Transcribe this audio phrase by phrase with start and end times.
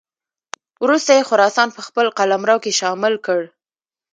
[0.83, 3.41] وروسته یې خراسان په خپل قلمرو کې شامل کړ.